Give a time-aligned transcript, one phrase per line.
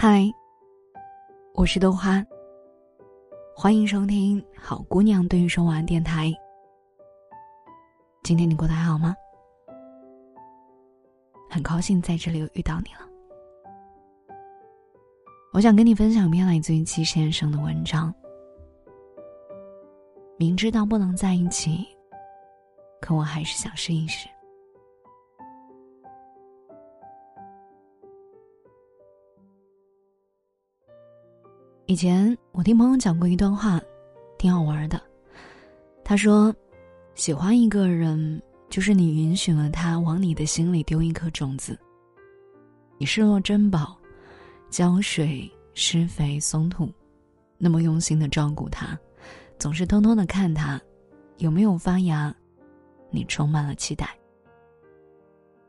[0.00, 0.32] 嗨，
[1.54, 2.24] 我是豆花。
[3.52, 6.32] 欢迎收听好姑娘对你说晚安电台。
[8.22, 9.12] 今天你过得还好吗？
[11.50, 13.00] 很高兴在这里又遇到你了。
[15.52, 18.14] 我想跟你分享一篇来自于季先生的文章。
[20.36, 21.84] 明知道不能在一起，
[23.00, 24.28] 可我还是想试一试。
[31.88, 33.80] 以前我听朋友讲过一段话，
[34.36, 35.00] 挺好玩的。
[36.04, 36.54] 他说
[37.16, 41.78] ：“喜欢一个人，就是你允许了他往你的心里丢一颗种子。
[42.98, 43.96] 你视若珍宝，
[44.68, 46.92] 浇水、施肥、松土，
[47.56, 48.88] 那么用心的照顾他，
[49.58, 50.78] 总是偷偷的看他
[51.38, 52.34] 有没有发芽，
[53.10, 54.14] 你充满了期待。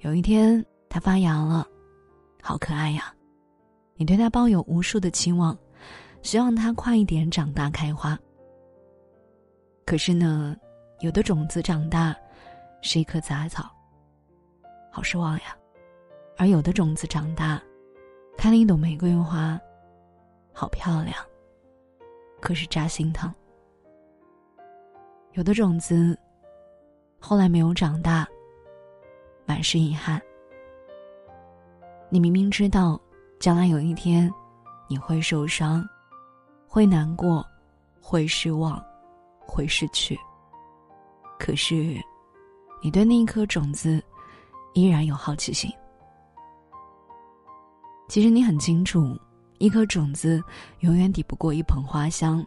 [0.00, 1.64] 有一天他发芽了，
[2.42, 3.14] 好可爱呀！
[3.94, 5.56] 你对他抱有无数的期望。”
[6.22, 8.18] 希望它快一点长大开花。
[9.86, 10.56] 可是呢，
[11.00, 12.14] 有的种子长大
[12.82, 13.70] 是一棵杂草，
[14.90, 15.56] 好失望呀；
[16.36, 17.62] 而有的种子长大，
[18.36, 19.58] 开了一朵玫瑰花，
[20.52, 21.16] 好漂亮，
[22.40, 23.32] 可是扎心疼。
[25.32, 26.18] 有的种子
[27.18, 28.28] 后来没有长大，
[29.46, 30.20] 满是遗憾。
[32.10, 33.00] 你明明知道，
[33.38, 34.30] 将来有一天
[34.88, 35.88] 你会受伤。
[36.68, 37.44] 会难过，
[37.98, 38.80] 会失望，
[39.40, 40.16] 会失去。
[41.38, 41.98] 可是，
[42.82, 44.02] 你对那一颗种子
[44.74, 45.70] 依然有好奇心。
[48.06, 49.18] 其实你很清楚，
[49.58, 50.42] 一颗种子
[50.80, 52.44] 永远抵不过一捧花香，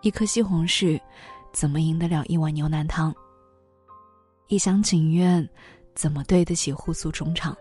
[0.00, 0.98] 一颗西红柿
[1.52, 3.14] 怎么赢得了一碗牛腩汤？
[4.48, 5.46] 一厢情愿
[5.94, 7.54] 怎么对得起互诉衷肠？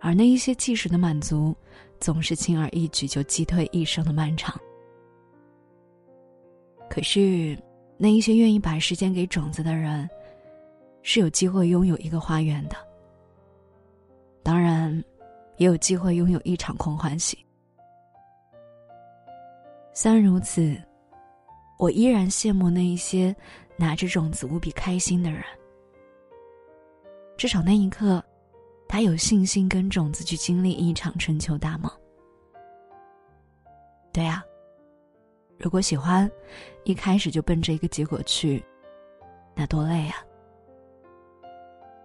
[0.00, 1.54] 而那一些即时的满足。
[2.00, 4.58] 总是轻而易举就击退一生的漫长。
[6.88, 7.54] 可是，
[7.98, 10.08] 那一些愿意把时间给种子的人，
[11.02, 12.76] 是有机会拥有一个花园的。
[14.42, 14.90] 当然，
[15.58, 17.36] 也有机会拥有一场空欢喜。
[19.92, 20.74] 虽然如此，
[21.78, 23.36] 我依然羡慕那一些
[23.76, 25.44] 拿着种子无比开心的人。
[27.36, 28.24] 至少那一刻。
[28.90, 31.88] 他有信心跟种子去经历一场春秋大梦。
[34.12, 34.42] 对呀，
[35.60, 36.28] 如果喜欢，
[36.82, 38.60] 一开始就奔着一个结果去，
[39.54, 40.16] 那多累啊！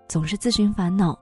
[0.07, 1.19] 总是自寻烦恼，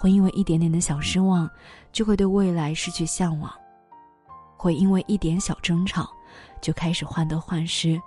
[0.00, 1.46] 会因为一点点的小失望，
[1.92, 3.52] 就会对未来失去向往；
[4.56, 6.10] 会因为一点小争吵，
[6.62, 8.00] 就开始患得患失；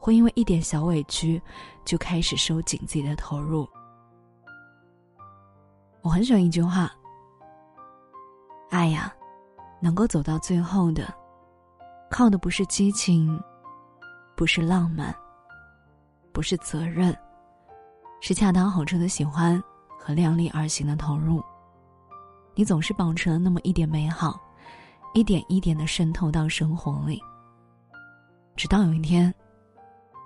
[0.00, 1.38] 会因为一点小委屈，
[1.84, 3.68] 就开始收紧自己的投入。
[6.06, 6.88] 我很喜欢一句话
[8.70, 9.12] ：“爱呀，
[9.80, 11.12] 能够走到最后的，
[12.08, 13.42] 靠的不是激情，
[14.36, 15.12] 不是浪漫，
[16.32, 17.12] 不是责任，
[18.20, 19.60] 是恰到好处的喜欢
[19.98, 21.42] 和量力而行的投入。
[22.54, 24.40] 你总是保持了那么一点美好，
[25.12, 27.20] 一点一点的渗透到生活里，
[28.54, 29.34] 直到有一天，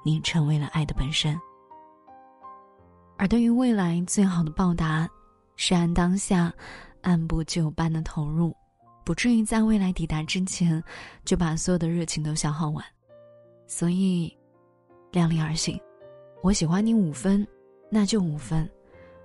[0.04, 1.41] 你成为了爱的本身。
[3.16, 5.08] 而对于未来最好的报答。”
[5.62, 6.50] 是按当下，
[7.03, 8.56] 按部就班的投入，
[9.04, 10.82] 不至于在未来抵达之前，
[11.22, 12.82] 就把所有的热情都消耗完。
[13.66, 14.34] 所以，
[15.12, 15.78] 量力而行。
[16.43, 17.47] 我喜欢你五分，
[17.91, 18.66] 那就五分，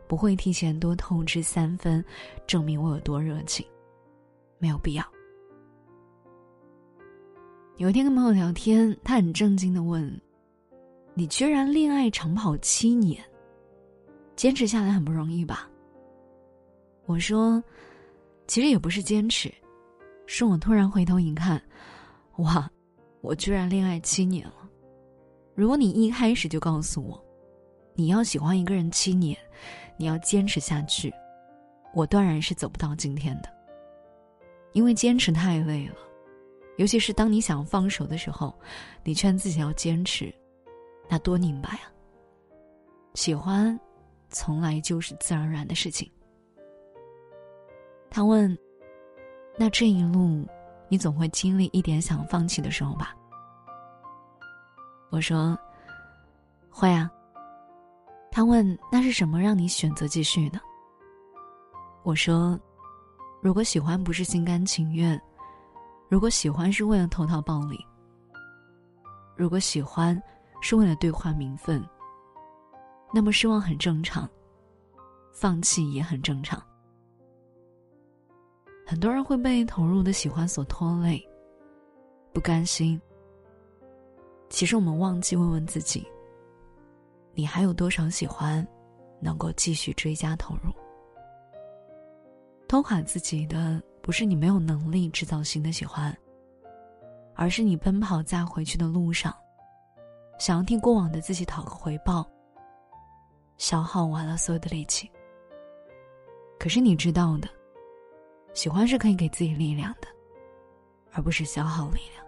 [0.10, 2.04] 不会提前多透支三分，
[2.46, 3.66] 证明我有多热情，
[4.60, 5.06] 没有必要。
[7.78, 10.22] 有一天跟朋友聊天，他很震惊的问
[11.16, 13.24] ：“你居然恋爱长跑七年，
[14.36, 15.70] 坚持下来很不容易吧？”
[17.06, 17.64] 我说
[18.48, 19.54] ：“其实也不是坚持，
[20.26, 21.62] 是我突然回头一看，
[22.38, 22.70] 哇，
[23.22, 24.70] 我居然恋爱七年了。
[25.54, 27.24] 如果你一开始就告诉我，
[27.94, 29.38] 你要喜欢一个人七年，
[29.98, 31.14] 你要坚持下去，
[31.94, 33.50] 我断然是走不到今天的。
[34.74, 35.96] 因为坚持太累了，
[36.78, 38.54] 尤其是当你想放手的时候，
[39.04, 40.34] 你劝自己要坚持，
[41.08, 41.82] 那多拧巴呀。
[43.14, 43.80] 喜欢，
[44.30, 46.12] 从来就是自然而然的事情。”
[48.10, 48.58] 他问
[49.58, 50.48] ：“那这一路，
[50.88, 53.14] 你总会经历一点想放弃的时候吧？”
[55.12, 55.58] 我说
[56.70, 57.12] ：“会啊。”
[58.32, 60.60] 他问：“那是什么让你选择继续呢？”
[62.04, 62.60] 我说
[63.42, 65.20] ：“如果喜欢不是心甘情愿，
[66.10, 67.78] 如果喜欢是为了投桃报李，
[69.36, 70.22] 如果喜欢
[70.62, 71.84] 是为了兑换名分，
[73.14, 74.30] 那么失望很正常，
[75.34, 76.62] 放弃也很正常。”
[78.86, 81.20] 很多人会被投入的喜欢所拖累，
[82.32, 83.02] 不甘心。
[84.48, 86.08] 其实我们忘记问问自己：
[87.34, 88.66] 你还有多少喜欢，
[89.20, 90.72] 能够继续追加投入？
[92.68, 96.16] 拖垮自己的不是你没有能力制造新的喜欢，
[97.34, 99.36] 而是你奔跑在回去的路上，
[100.38, 102.24] 想要替过往的自己讨个回报，
[103.58, 105.10] 消耗完了所有的力气。
[106.60, 107.50] 可是你知道的。
[108.56, 110.08] 喜欢是可以给自己力量的，
[111.12, 112.26] 而不是消耗力量。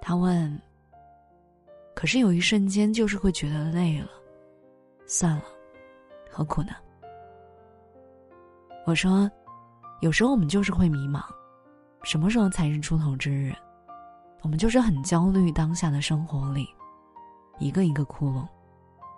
[0.00, 0.58] 他问
[1.92, 4.08] ：“可是有一瞬间就是会觉得累了，
[5.06, 5.42] 算了，
[6.30, 6.70] 何苦呢？”
[8.86, 9.30] 我说
[10.00, 11.20] ：“有时候我们就是会迷茫，
[12.04, 13.52] 什么时候才是出头之日？
[14.42, 16.68] 我们就是很焦虑当下的生活里，
[17.58, 18.46] 一个一个窟窿，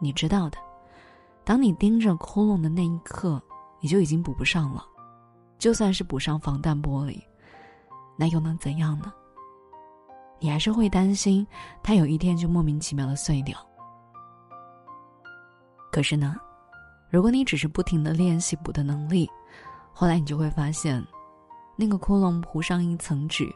[0.00, 0.56] 你知道的。
[1.44, 3.40] 当你盯着窟窿的那一刻，
[3.81, 4.87] 你就已经补不上了。”
[5.60, 7.22] 就算是补上防弹玻璃，
[8.16, 9.12] 那又能怎样呢？
[10.40, 11.46] 你还是会担心
[11.82, 13.56] 它有一天就莫名其妙的碎掉。
[15.92, 16.36] 可是呢，
[17.10, 19.30] 如果你只是不停的练习补的能力，
[19.92, 21.04] 后来你就会发现，
[21.76, 23.46] 那个窟窿糊上一层纸，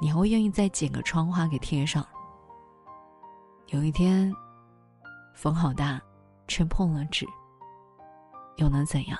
[0.00, 2.06] 你还会愿意再剪个窗花给贴上。
[3.68, 4.30] 有一天，
[5.34, 5.98] 风好大，
[6.46, 7.26] 吹破了纸，
[8.56, 9.18] 又能怎样？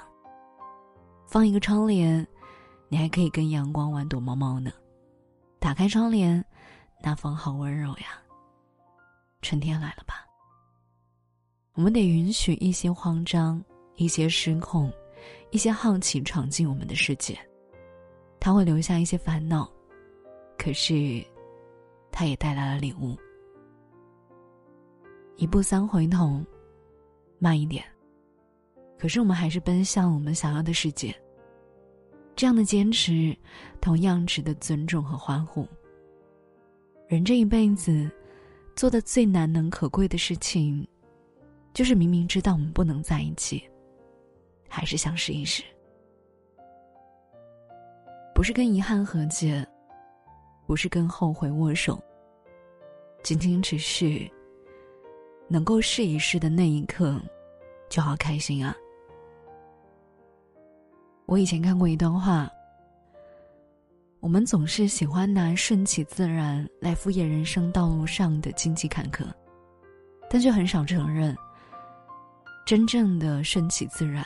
[1.28, 2.26] 放一个窗帘，
[2.88, 4.72] 你还可以跟阳光玩躲猫猫呢。
[5.58, 6.42] 打开窗帘，
[7.02, 8.18] 那风好温柔呀。
[9.42, 10.26] 春天来了吧？
[11.74, 13.62] 我们得允许一些慌张、
[13.96, 14.90] 一些失控、
[15.50, 17.38] 一些好奇闯进我们的世界。
[18.40, 19.70] 它会留下一些烦恼，
[20.56, 21.22] 可是，
[22.10, 23.14] 它也带来了礼物。
[25.36, 26.42] 一步三回头，
[27.38, 27.84] 慢一点。
[28.98, 31.14] 可是我们还是奔向我们想要的世界。
[32.34, 33.36] 这样的坚持，
[33.80, 35.66] 同样值得尊重和欢呼。
[37.08, 38.10] 人这一辈子，
[38.76, 40.86] 做的最难能可贵的事情，
[41.72, 43.68] 就是明明知道我们不能在一起，
[44.68, 45.62] 还是想试一试。
[48.34, 49.66] 不是跟遗憾和解，
[50.66, 52.00] 不是跟后悔握手，
[53.22, 54.30] 仅仅只是
[55.48, 57.20] 能够试一试的那一刻，
[57.88, 58.76] 就好开心啊。
[61.28, 62.50] 我以前看过一段话。
[64.18, 69.26] 我们总是喜欢拿顺其自然来敷衍人生道路上的荆棘坎坷，
[70.30, 71.36] 但却很少承认，
[72.66, 74.24] 真正的顺其自然，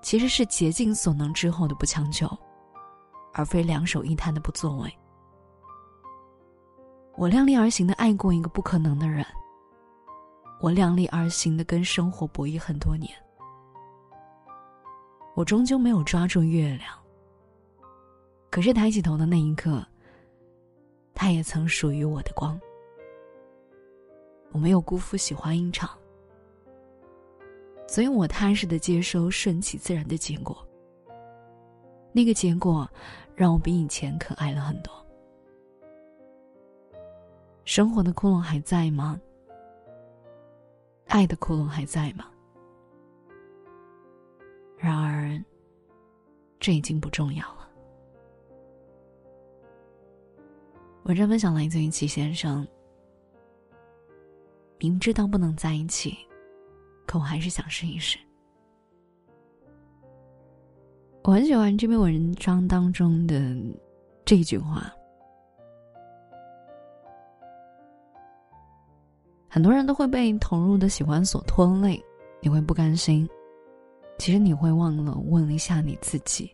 [0.00, 2.26] 其实是竭尽所能之后的不强求，
[3.34, 4.92] 而非两手一摊的不作为。
[7.16, 9.24] 我量力而行的爱过一个不可能的人，
[10.58, 13.12] 我量力而行的跟生活博弈很多年。
[15.38, 16.92] 我终究没有抓住月亮，
[18.50, 19.86] 可是抬起头的那一刻，
[21.14, 22.60] 它也曾属于我的光。
[24.50, 25.96] 我没有辜负喜欢一场，
[27.86, 30.58] 所以我踏实的接收顺其自然的结果。
[32.10, 32.90] 那个结果，
[33.36, 34.92] 让我比以前可爱了很多。
[37.64, 39.20] 生活的窟窿还在吗？
[41.06, 42.28] 爱的窟窿还在吗？
[44.78, 45.38] 然而，
[46.60, 47.68] 这已经不重要了。
[51.04, 52.66] 文章分享来自于齐先生。
[54.78, 56.16] 明知道不能在一起，
[57.04, 58.16] 可我还是想试一试。
[61.24, 63.36] 我很喜欢这篇文章当中的
[64.24, 64.92] 这一句话。
[69.48, 72.00] 很多人都会被投入的喜欢所拖累，
[72.40, 73.28] 你会不甘心。
[74.18, 76.52] 其实你会忘了问一下你自己，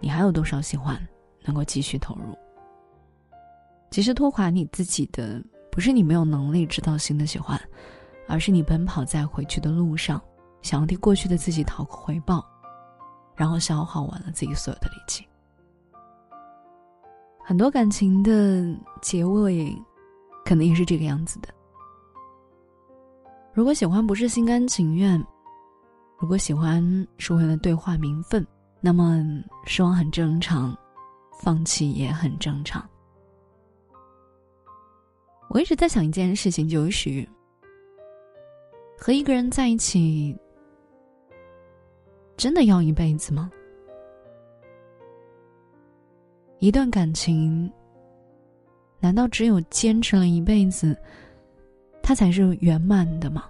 [0.00, 1.00] 你还有多少喜欢
[1.42, 2.36] 能够继续投入？
[3.90, 7.58] 其实拖垮你自己的不是你没有能力制造新的喜欢，
[8.28, 10.20] 而是你奔跑在回去的路上，
[10.60, 12.44] 想要替过去的自己讨个回报，
[13.34, 15.26] 然后消耗完了自己所有的力气。
[17.42, 19.74] 很多感情的结尾，
[20.44, 21.48] 可能也是这个样子的。
[23.52, 25.24] 如果喜欢不是心甘情愿。
[26.24, 26.82] 如果喜欢
[27.18, 28.46] 是为了兑换名分，
[28.80, 29.22] 那么
[29.66, 30.74] 失望很正常，
[31.38, 32.82] 放弃也很正常。
[35.50, 37.28] 我一直在想一件事情，就是
[38.96, 40.34] 和一个人在一起，
[42.38, 43.50] 真的要一辈子吗？
[46.58, 47.70] 一段感情，
[48.98, 50.98] 难道只有坚持了一辈子，
[52.02, 53.44] 它才是圆满的吗？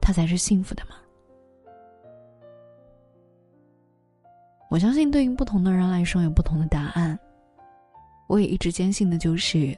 [0.00, 0.94] 它才是幸福的吗？
[4.70, 7.18] 我相信，对于不同的人来说，有不同的答案。
[8.28, 9.76] 我也一直坚信的就是，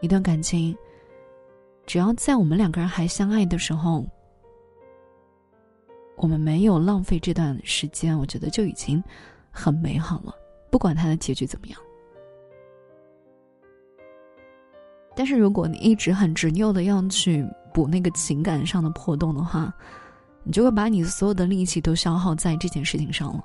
[0.00, 0.72] 一段感情，
[1.84, 4.06] 只要在我们两个人还相爱的时候，
[6.16, 9.02] 我们没有浪费这段时间，我觉得就已经
[9.50, 10.32] 很美好了。
[10.70, 11.80] 不管它的结局怎么样。
[15.16, 19.74] 但是如果你一直很执拗的要去补那个情感上的破洞的话，
[20.44, 23.44] 你就会把你所有的力气都消耗在这件事情上了，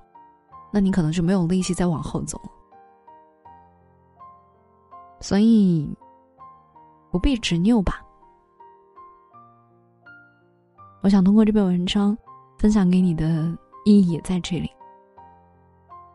[0.71, 2.49] 那你可能就没有力气再往后走了。
[5.19, 5.89] 所以，
[7.11, 8.01] 不必执拗吧。
[11.01, 12.17] 我想通过这篇文章
[12.57, 14.69] 分享给你的意义也在这里，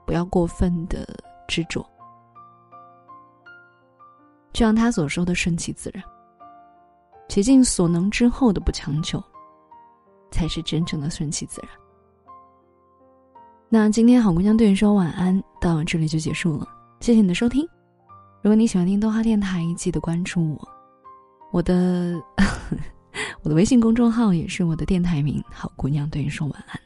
[0.06, 1.06] 不要过分的
[1.48, 1.84] 执着。
[4.52, 6.02] 就像他所说的“顺其自然”，
[7.28, 9.22] 竭尽所能之后的不强求，
[10.30, 11.83] 才是真正的顺其自然。
[13.74, 16.68] 那今天好姑娘对你说晚安，到这里就结束了。
[17.00, 17.68] 谢谢你的收听。
[18.40, 20.68] 如果你喜欢听豆花电台，记得关注我。
[21.50, 22.14] 我的
[23.42, 26.80] 我的微信公众号也是我的电台名“好姑娘对你说晚安”。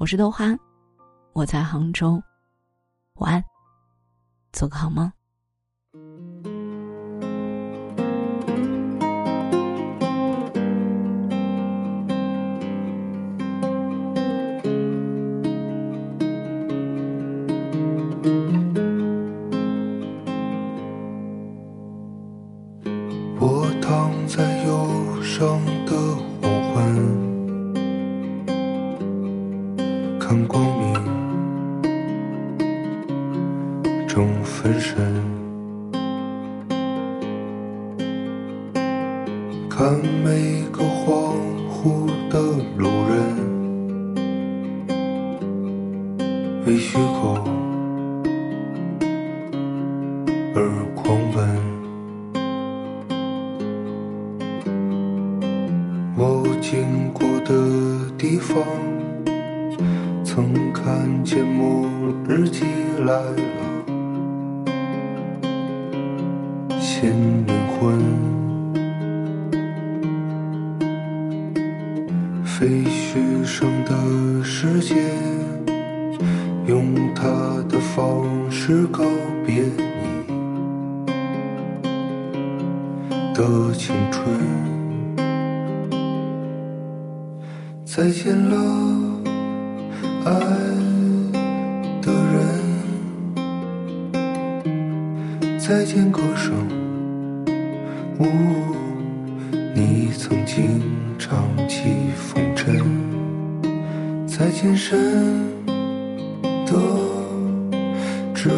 [0.00, 0.56] 我是豆花，
[1.34, 2.18] 我在杭州，
[3.16, 3.44] 晚安，
[4.54, 5.12] 做个好梦。
[30.28, 30.92] 看光明
[34.08, 34.96] 中分身，
[39.70, 41.36] 看每个恍
[41.70, 42.40] 惚的
[42.76, 43.14] 路人，
[46.66, 47.38] 为虚构
[50.56, 50.58] 而
[50.96, 51.36] 狂奔。
[56.16, 57.54] 我经过的
[58.18, 58.56] 地方，
[60.36, 61.88] 曾看见末
[62.28, 62.66] 日寄
[63.06, 63.40] 来了，
[66.78, 67.10] 现
[67.46, 67.98] 灵魂。
[72.44, 74.94] 废墟上的世界，
[76.66, 77.24] 用他
[77.66, 79.04] 的方式告
[79.46, 80.26] 别你
[83.34, 84.28] 的青春。
[87.86, 88.54] 再见了，
[90.26, 90.32] 爱
[92.02, 92.34] 的人。
[95.56, 96.52] 再见，歌声。
[98.18, 98.26] 呜，
[99.72, 100.82] 你曾经
[101.16, 102.82] 唱起风尘。
[104.26, 104.98] 再见，深
[106.66, 106.72] 的
[108.34, 108.56] 指纹，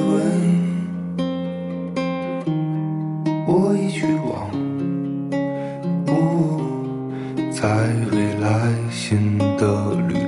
[3.47, 4.51] 我已去往
[6.07, 6.63] 不
[7.53, 7.69] 在
[8.11, 10.27] 未来新的旅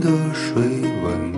[0.00, 0.62] 的水
[1.02, 1.32] 纹，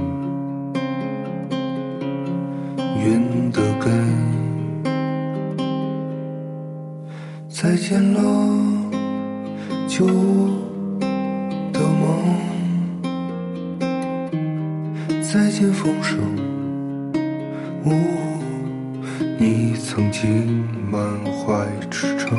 [3.04, 3.86] 云的根。
[7.48, 8.20] 再见了，
[9.86, 10.06] 旧
[11.72, 12.02] 的梦。
[15.22, 16.18] 再见风声。
[17.84, 17.88] 呜。
[19.40, 22.38] 你曾经满怀赤诚，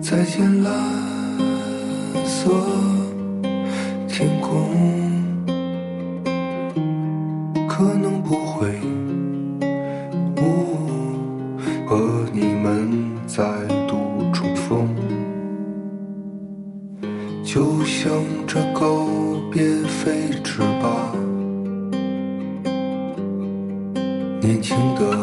[0.00, 0.72] 再见蓝
[2.24, 2.50] 色
[4.22, 4.68] 天空，
[7.66, 8.78] 可能不会
[10.36, 10.42] 我
[11.84, 13.42] 和你们再
[13.88, 14.86] 度重逢，
[17.42, 18.12] 就像
[18.46, 19.08] 这告
[19.50, 21.12] 别飞驰吧。
[24.40, 25.16] 年轻的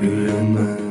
[0.00, 0.87] 旅人们。